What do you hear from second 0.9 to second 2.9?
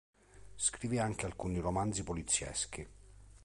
anche alcuni romanzi polizieschi.